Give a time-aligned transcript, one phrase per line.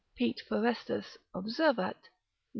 [0.17, 0.39] Pet.
[0.41, 1.93] Forestus observat.
[2.01, 2.09] lib.